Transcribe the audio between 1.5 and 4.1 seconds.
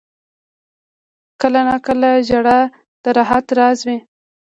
ناکله ژړا د راحت راز وي.